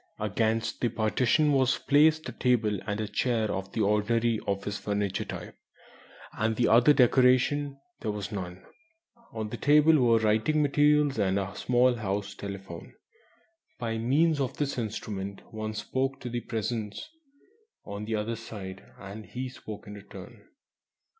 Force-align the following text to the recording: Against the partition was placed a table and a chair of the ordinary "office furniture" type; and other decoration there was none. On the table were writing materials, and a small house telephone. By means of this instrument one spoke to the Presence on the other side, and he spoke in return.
Against 0.17 0.81
the 0.81 0.89
partition 0.89 1.51
was 1.53 1.77
placed 1.77 2.27
a 2.27 2.31
table 2.31 2.79
and 2.87 2.99
a 2.99 3.07
chair 3.07 3.51
of 3.51 3.71
the 3.73 3.81
ordinary 3.81 4.39
"office 4.47 4.79
furniture" 4.79 5.25
type; 5.25 5.55
and 6.33 6.65
other 6.67 6.91
decoration 6.91 7.77
there 7.99 8.09
was 8.09 8.31
none. 8.31 8.65
On 9.31 9.49
the 9.49 9.57
table 9.57 9.93
were 9.99 10.17
writing 10.17 10.63
materials, 10.63 11.19
and 11.19 11.37
a 11.37 11.55
small 11.55 11.93
house 11.97 12.33
telephone. 12.33 12.95
By 13.77 13.99
means 13.99 14.39
of 14.39 14.57
this 14.57 14.75
instrument 14.79 15.41
one 15.53 15.75
spoke 15.75 16.19
to 16.21 16.29
the 16.31 16.41
Presence 16.41 17.07
on 17.85 18.05
the 18.05 18.15
other 18.15 18.35
side, 18.35 18.83
and 18.99 19.23
he 19.23 19.49
spoke 19.49 19.85
in 19.85 19.93
return. 19.93 20.45